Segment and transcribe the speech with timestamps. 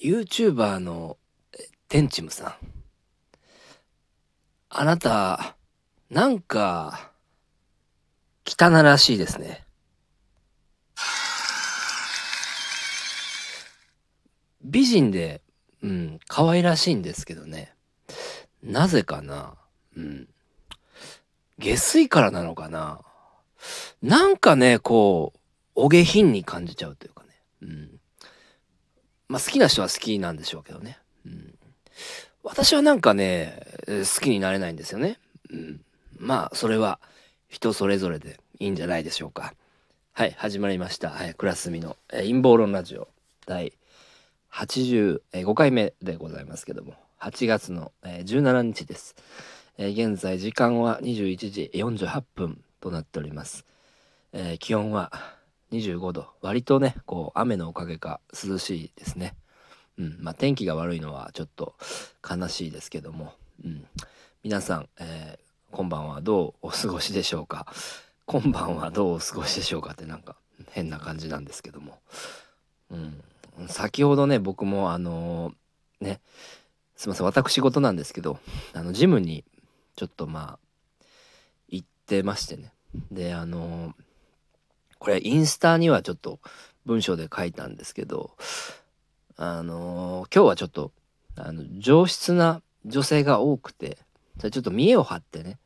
[0.00, 1.16] YouTuber の
[1.88, 2.54] テンチムさん。
[4.70, 5.56] あなた、
[6.08, 7.10] なんか、
[8.46, 9.64] 汚らしいですね。
[14.62, 15.42] 美人で、
[15.82, 17.74] うん、可愛らしいんですけどね。
[18.62, 19.56] なぜかな？
[19.96, 20.28] うん。
[21.58, 23.00] 下水からなのかな？
[24.02, 25.38] なんかね、こう、
[25.74, 27.30] お下品に感じちゃうというかね。
[27.62, 27.97] うん。
[29.28, 30.98] まあ好きな人は好きなんでしょうけどね。
[31.26, 31.54] うん。
[32.42, 35.18] 私はなんかね、好きになれないんですよね。
[35.50, 35.80] うん。
[36.18, 36.98] まあ、それは
[37.48, 39.54] 人それぞれでいいんじゃないでしょうか。
[40.12, 41.10] はい、始まりました。
[41.10, 43.08] はい、クラスミの、陰謀論ラジオ
[43.46, 43.72] 第
[44.52, 49.14] 85回目でございますけども、8月の、え17日です。
[49.78, 53.64] 現在時間は21時48分となっております。
[54.32, 55.12] えー、気温は
[55.72, 56.28] 25度。
[56.40, 59.34] 割とね、こう、雨のおかげか涼しいですね。
[59.98, 60.18] うん。
[60.20, 61.74] まあ、天気が悪いのはちょっと
[62.28, 63.34] 悲しいですけども。
[63.64, 63.86] うん。
[64.42, 67.66] 皆さん、えー、今晩はどうお過ごしでしょうか？
[68.24, 70.36] 今晩はどうお過ごしでしょうかってなんか
[70.70, 71.98] 変な感じなんですけども。
[72.90, 73.22] うん。
[73.68, 76.20] 先ほどね、僕もあのー、ね、
[76.96, 78.38] すいません、私事なんですけど、
[78.72, 79.44] あの、ジムに
[79.96, 81.04] ちょっとまあ、
[81.68, 82.72] 行ってましてね。
[83.10, 83.92] で、あのー
[85.08, 86.38] これインスタにはちょっと
[86.84, 88.32] 文章で書いたんですけど、
[89.38, 90.92] あのー、今日はちょっと、
[91.34, 93.96] あの、上質な女性が多くて、
[94.36, 95.56] じゃちょっと見栄を張ってね、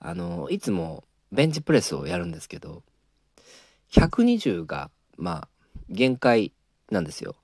[0.00, 2.82] あのー、いつもベンチプレスをやるんですけど、
[3.92, 5.48] 120が、まあ、
[5.88, 6.52] 限界
[6.90, 7.36] なんですよ。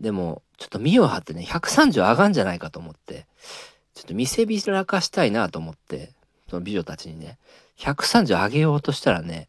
[0.00, 3.26] でも、ちょっと見栄を張ってね、130上がんじゃないかと思って、
[3.92, 6.14] ちょっと見せびらかしたいなと思って、
[6.48, 7.36] その美女たちにね、
[7.78, 9.48] 130上げようとしたらね、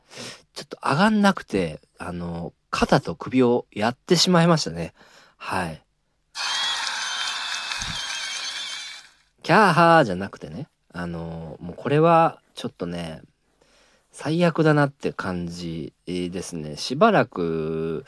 [0.54, 4.94] ちょっと上がんなくて、あの、肩と首をやってしまいましたね。
[5.38, 5.82] はい。
[9.42, 13.22] キャーハーじゃなくてね、あの、もうこれはちょっとね、
[14.12, 16.78] 最悪だなって感じですね。
[16.78, 18.06] しばらく、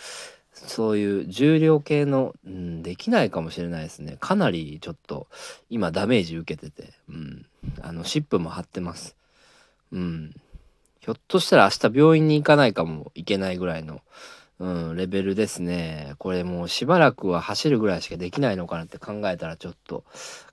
[0.53, 4.17] そういう重量系の、うん、できないかもしれないですね。
[4.19, 5.27] かなりちょっと
[5.69, 7.45] 今ダメージ受けてて、うん、
[7.81, 9.15] あの、シップも貼ってます。
[9.91, 10.35] うん。
[10.99, 14.01] ひょっとしたら明日病院に行かないかもいけないぐらいの、
[14.59, 16.13] うん、レベルですね。
[16.19, 20.03] これもうしばらくは走るぐらいしかできないのかなって考えたらちょっと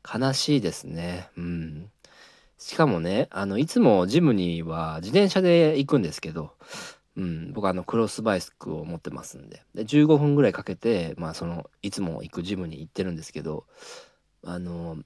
[0.03, 1.29] 悲しいですね。
[1.37, 1.91] うん。
[2.57, 6.53] しかもね、あの、いつもジムには自転車で行くんですけど、
[7.19, 13.65] うん、僕あのクロスバイスクを持ってますんでで15分ぐらいかけてまあそのいつも行くジムに行ってるんですけど
[14.45, 14.97] あの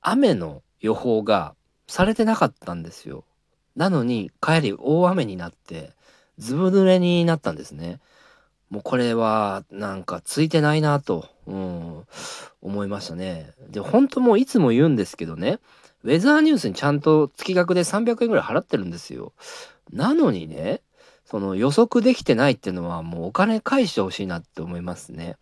[0.00, 1.56] 雨の予報が
[1.88, 3.24] されてなかったんですよ
[3.74, 5.92] なのに帰り大雨になって
[6.38, 8.00] ずぶ濡れになったんですね。
[8.70, 12.04] もうこれはなんかついてないなと、うん、
[12.62, 13.52] 思いましたね。
[13.70, 15.58] で、本当もういつも言うんですけどね、
[16.04, 19.32] ウェザーニュースにちゃんと月額で300円ぐらい払ってるんですよ。
[19.92, 20.82] なのにね、
[21.24, 25.36] その予測できてないっていうのはもうお金返してほしいなって思いますね。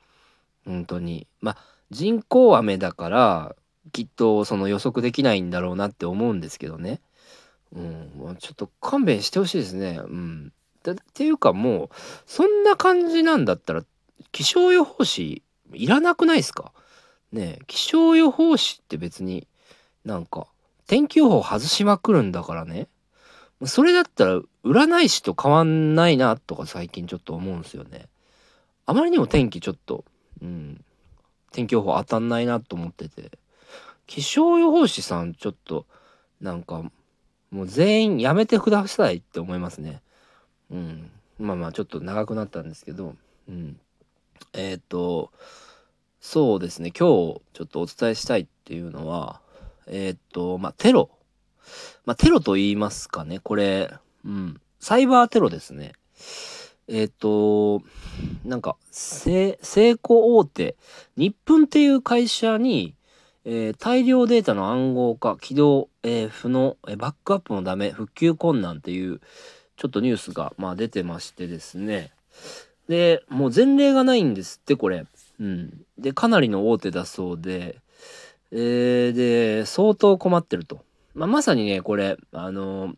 [0.65, 1.27] 本当に。
[1.41, 1.57] まあ
[1.91, 3.57] 人工雨だから
[3.97, 7.01] きっとその予測できないんだろうなって思うんですけどね。
[7.75, 10.01] うん、ちょっと勘弁してほしいですね。
[10.05, 10.53] うん。
[10.87, 11.89] っていうかもう、
[12.27, 13.83] そんな感じなんだったら、
[14.33, 15.43] 気象予報士
[15.73, 16.73] いらなくないですか？
[17.33, 19.49] ね気象予報士って別に
[20.05, 20.47] なんか、
[20.87, 22.89] 天気予報外しまくるんだからね。
[23.65, 28.09] それだったら占い師と変わんないなとか最近ちょっと思うんですよね。
[28.85, 30.05] あまりにも天気ちょっと、
[30.43, 30.85] うん、
[31.51, 33.33] 天気予報当たんないなと思ってて。
[34.07, 35.87] 気象予報士さんちょっと、
[36.41, 36.85] なんか
[37.51, 40.03] もう全員やめてくださいって思いますね。
[40.71, 41.11] うん。
[41.39, 43.15] まあまあちょっと長くなったんですけど、
[43.49, 43.79] うん。
[44.53, 45.33] えっ、ー、と、
[46.21, 49.41] そうですね、今日ちょっとお伝えしたいっていうのは、
[49.87, 51.11] えっ、ー、と、まあテロ。
[52.05, 53.93] まあテロと言いますかね、これ、
[54.25, 54.61] うん。
[54.81, 55.93] サイバーテロですね。
[56.89, 57.83] えっ、ー、と、
[58.45, 60.77] なんか、成功大手、
[61.17, 62.95] 日本っていう会社に、
[63.49, 69.21] えー、大量データの暗号化、起動、えー、不能、えー、バックアップもダメ、復旧困難っていう、
[69.77, 72.11] ちょっとニュースが、まあ、出てましてですね。
[72.89, 75.07] で、もう前例がないんですって、これ。
[75.39, 75.85] うん。
[75.97, 77.79] で、かなりの大手だそうで、
[78.51, 80.81] えー、で、相当困ってると。
[81.15, 82.95] まあ、まさにね、これ、あの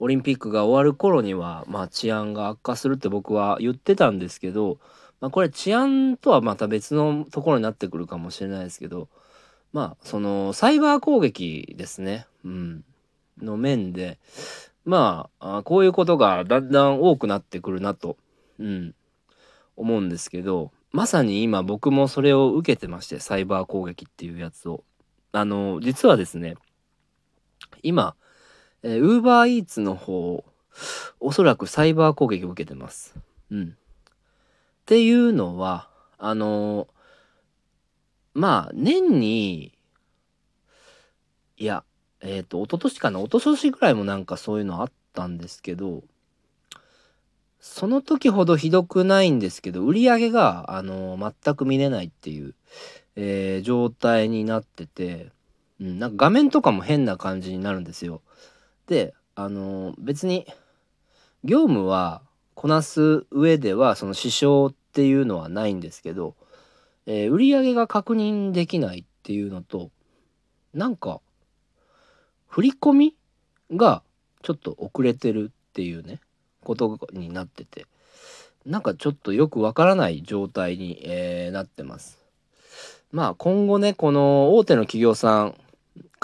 [0.00, 4.78] オリンピックが終わる頃には、まあ、治安が悪化するって僕は言ってたんですけど、
[5.20, 9.08] まあ、これ治安とはまた別のところになってくるかもしれないですけど、
[9.74, 12.26] まあ、その、サイバー攻撃ですね。
[12.44, 12.84] うん。
[13.42, 14.18] の面で、
[14.86, 18.16] まあ、こういうことがだんだん多くなってくるなと、
[18.58, 18.94] うん、
[19.76, 24.84] 思うんですけど、まさに今僕もそれを受けてましてサイバー攻撃っていうやつを
[25.32, 26.54] あの実はですね
[27.82, 28.14] 今
[28.84, 30.44] えー、Uber Eats の方
[31.18, 33.16] おそらくサイバー攻撃を受けてます
[33.50, 33.74] うんっ
[34.86, 36.86] ていうのはあの
[38.34, 39.72] まあ年に
[41.56, 41.84] いや
[42.20, 46.02] えっ、ー、と一昨年かな一昨年ぐらいもなんかそういうのあったんですけど
[47.66, 52.54] その時ほどひどくないんですけど、売り上げが、あの全く見れないっていう、
[53.16, 55.32] えー、状態になってて、
[55.80, 58.20] うん、なんか画面とかも変な感じになるんですよ。
[58.86, 60.46] で、あの別に、
[61.42, 62.20] 業務は
[62.54, 66.34] こなす上では、その支障っていうのはないんですけど、
[67.06, 69.90] えー、売り上げが確認できないっていうのと、
[70.72, 71.20] なんか、
[72.48, 73.16] 振り込み
[73.72, 74.02] が
[74.42, 76.20] ちょっと遅れてるっていうね。
[76.64, 77.86] ことになってて
[78.66, 82.18] なんかちょっとよくわからない状態に、えー、なってます。
[83.12, 85.54] まあ今後ねこの大手の企業さん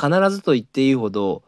[0.00, 1.42] 必ずと言っていいほど、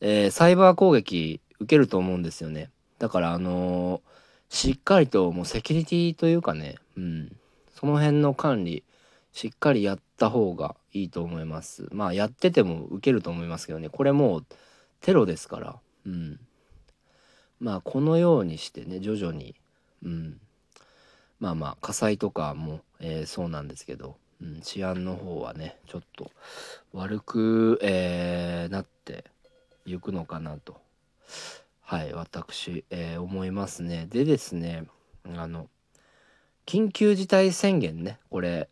[0.00, 2.70] えー、サイバー攻撃受けると思うんですよね。
[3.00, 7.36] だからあのー、しっかりともうセキュリティというかね、うん、
[7.78, 8.82] その辺の管理
[9.32, 11.86] しっかりやった方がいいと思います。
[11.92, 13.88] まあやってても受けると思いますけどね。
[13.88, 14.46] これもう
[15.00, 16.40] テロですから、うん、
[17.60, 19.54] まあこのようにしてね徐々に、
[20.02, 20.40] うん、
[21.38, 26.32] まあまあ火災とかも、えー、そうなんですけど、うん、治安の方はねちょっと
[26.92, 29.24] 悪く、えー、なって
[29.86, 30.80] いくのかなと。
[31.82, 34.08] はい私、えー、思いますね。
[34.10, 34.84] でですね
[35.36, 35.68] あの
[36.68, 38.68] 緊急事態宣言ねこれ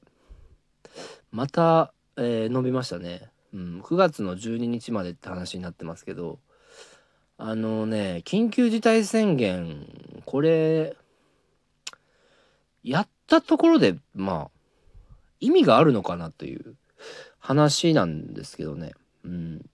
[1.33, 3.31] また、えー、伸びましたね。
[3.55, 6.39] うん、9月の12日までって話になってますけど
[7.39, 9.87] あのね、緊急事態宣言、
[10.25, 10.97] これ、
[12.83, 14.51] やったところで、まあ、
[15.41, 16.77] 意味があるのかなという
[17.39, 18.95] 話なんですけどね。
[19.25, 19.67] うん。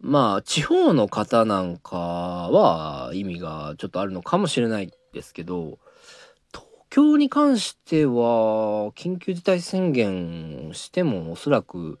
[0.00, 5.80] まあ、地方の方なんかは意味がちょっとあるのかもしれないですけど、
[6.94, 11.98] 京に関しては、緊急事態宣言してもおそらく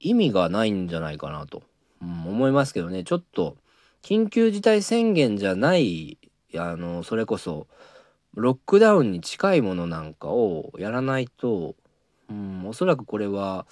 [0.00, 1.62] 意味がないんじゃないかなと。
[2.00, 3.58] うん、思いますけどねちょっと
[4.02, 6.16] 緊急事態宣言じゃない
[6.56, 7.66] あのそれこそ
[8.34, 11.74] ロックダウンに近いものなんかをやらないと、
[12.30, 13.66] うん、おそらくこれは、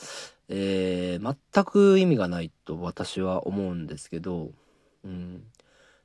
[0.51, 4.51] えー、全く意味がないと私は思うんですけど、
[5.03, 5.45] うん、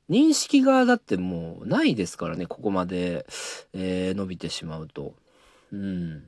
[0.08, 3.26] 認識がだってもうないですからねここまで、
[3.74, 5.14] えー、伸びてしまうと。
[5.70, 6.24] うん、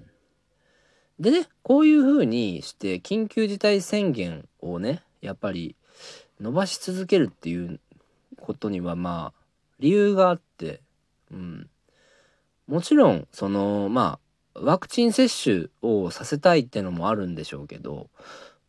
[1.19, 5.77] でねこういうふうにして緊急事態宣言をねやっぱり
[6.41, 7.81] 伸ばし続けるっていう
[8.39, 9.41] ことにはまあ
[9.79, 10.83] 理由があって、
[11.31, 11.71] うん、
[12.67, 14.19] もちろんそのま
[14.55, 18.09] あワクチン接種をさせたいってのもあるんでしょうけど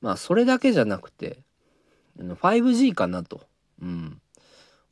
[0.01, 1.39] まあそれだけじゃなくて
[2.17, 3.41] 5G かなと、
[3.81, 4.21] うん、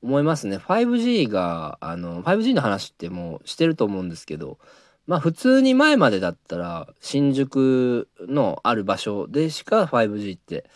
[0.01, 0.57] 思いますね。
[0.57, 4.57] 5G があの 5G の話ってもうしてると思うんですけど
[5.07, 10.69] まあ普通に前までだったら新宿のある場所でしか 5G って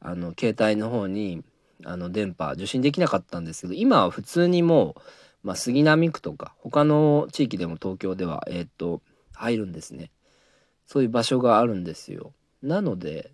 [0.00, 1.42] あの携帯の方に
[1.84, 4.94] あの電波受信できなかったんですけど今は普通にも
[5.44, 9.02] う、まあ、杉並区とか他の地域でも東京ではえっ、と
[9.32, 10.10] 入るんですね。
[10.86, 12.32] そういう場所があるんですよ。
[12.62, 13.30] なので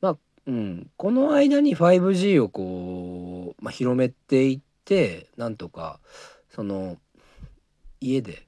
[0.00, 6.00] まあうんこの間に 5G をこう、まあ、広めていってなんとか
[6.48, 6.96] その
[8.00, 8.46] 家で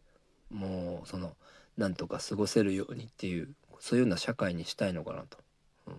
[0.51, 1.33] もうその
[1.77, 5.39] なんとか過ごせるようにっていうそういうような社会にしたいのかなと、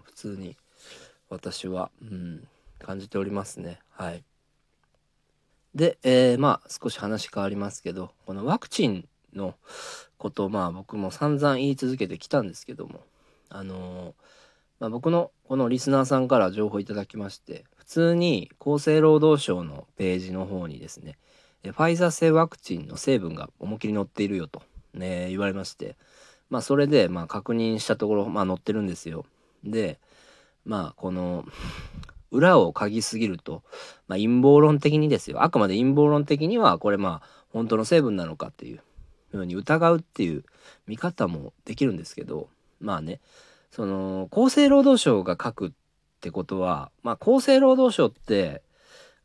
[0.03, 0.55] 普通に
[1.29, 2.47] 私は、うん、
[2.79, 3.79] 感じておりますね。
[3.89, 4.23] はい。
[5.73, 9.55] で、えー、まあ少し話変わりますけどこのワクチンの
[10.17, 13.01] ことまあ僕も散々言い続けてきたんですけども
[13.49, 14.13] あのー、
[14.79, 21.17] まあ、僕のこのリスナーさんから情報いただきまして通に厚生労働省のページの方にですね
[21.61, 25.97] ファイザー製ワクチンの成分が思いっきり載っているよと、ね、言われまして
[26.49, 29.25] まあそれでまあ確認したところまあ載ってるんですよ。
[29.65, 29.99] で
[30.65, 31.43] まあこの
[32.31, 33.61] 裏を嗅ぎすぎると、
[34.07, 35.43] まあ、陰謀論的にですよ。
[35.43, 38.79] あくまで陰謀論的にはこれまあ本当の成分なのかっていう
[39.31, 40.45] ふうに疑うっていう
[40.87, 42.47] 見方もできるんですけど
[42.79, 43.19] まあね
[43.69, 45.73] その厚生労働省が書く
[46.21, 48.61] ってことはまあ厚生労働省って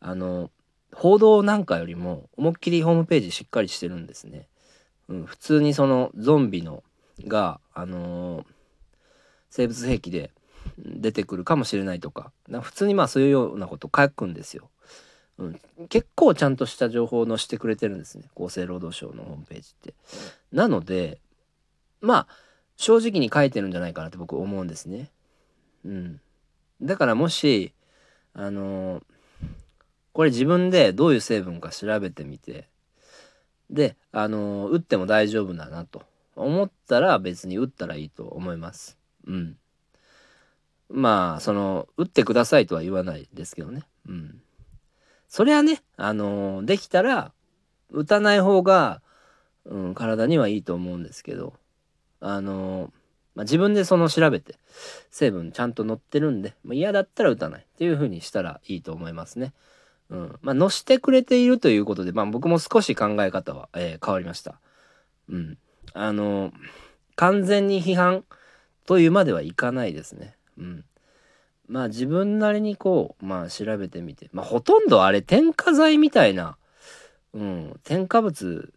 [0.00, 0.50] あの
[0.94, 4.48] 報道なんかよりも思いっきりホームページしっかりしてるんですね。
[5.08, 6.82] うん、普通にそのゾンビの
[7.26, 8.44] があのー、
[9.50, 10.30] 生物兵器で
[10.78, 14.70] 出てくるかもしれないとか普通にまあそういうようなこと書くんですよ。
[15.36, 15.60] うん、
[15.90, 19.94] 結構ちゃんとした情報を載せてくれてるんですね厚生労働省のホームページって。
[20.50, 21.20] なので
[22.00, 22.28] まあ
[22.78, 25.10] 正直に書いてるんじゃないかなって僕思うんですね。
[25.84, 26.20] うん。
[26.80, 27.72] だからもし
[28.34, 29.02] あの
[30.12, 32.68] これ自分でどういう成分か調べてみて
[33.70, 36.02] であの打っても大丈夫だなと
[36.36, 38.98] 思ったら別に打ったらいいと思います。
[39.26, 39.56] うん。
[40.88, 43.82] まあその打ってくださいとは言わないですけどね。
[44.08, 44.40] うん。
[45.28, 47.32] それはねあのできたら
[47.90, 49.02] 打たない方が、
[49.64, 51.54] うん、体にはいいと思うんですけど
[52.20, 52.92] あの
[53.36, 54.58] まあ、自分でその調べて
[55.10, 59.52] 成分ちゃんと載ってるんで、まあ、嫌だったら打たないっていう風にしたらいいと思いますね。
[60.08, 60.38] うん。
[60.40, 64.58] まあ、載してくれているということで、まあ、僕も少し考え方は、えー、変わりました。
[65.28, 65.58] うん。
[65.92, 66.52] あの、
[67.14, 68.24] 完全に批判
[68.86, 70.36] というまではいかないですね。
[70.58, 70.84] うん。
[71.68, 76.56] まあ、自分なりにこう、まあ、調べてみて、まあ、ほとんどあれ、添加剤みたいな、
[77.34, 78.72] うん、添加物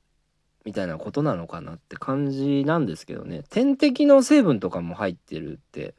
[0.69, 3.41] みたいなことなのかなって感じなんですけどね。
[3.49, 5.95] 点滴の成分とかも入ってるって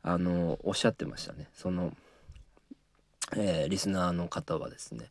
[0.00, 1.48] あのおっしゃってましたね。
[1.56, 1.92] その、
[3.36, 5.06] えー、リスナーの方はですね、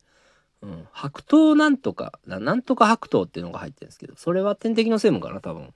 [0.62, 5.74] うん、白桃なんとかなんとか白桃っていうのが入ってるんですけどそれは点滴の成分かな多分、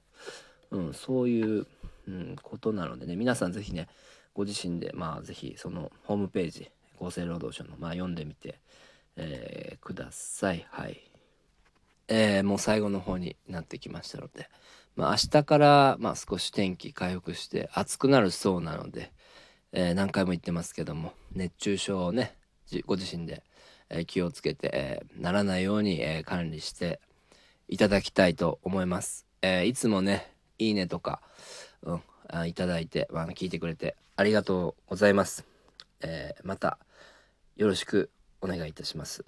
[0.70, 1.66] うん、そういう、
[2.08, 3.16] うん、ことなのでね。
[3.16, 3.86] 皆さん是非ね
[4.32, 8.58] ご自身でまあ是非そのホームページ厚生労働省のまあ読んでみて、
[9.16, 10.64] えー、ください。
[10.70, 11.02] はい。
[12.08, 14.48] えー、もう最後の方になってきましたので、
[14.94, 19.12] まあ、明日から、まあ、少し天気回復して暑くなるそうなので、
[19.72, 22.36] えー、何回も言ってますけども熱中症をね
[22.86, 23.42] ご自身で、
[23.90, 27.00] えー、気をつけて、えー、ならないように、え管理して
[27.68, 29.24] いただきたいと思います。
[29.42, 31.20] えいつもねいいねとか、
[31.82, 35.44] うん、あいただいて、まあ、聞いてくれてありがとうございます。
[36.00, 36.78] えまた
[37.56, 38.10] よろしく
[38.40, 39.24] お願いいたします。